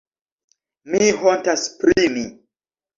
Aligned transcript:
Mi 0.95 1.11
hontas 1.21 1.69
pri 1.85 2.11
mi. 2.19 2.29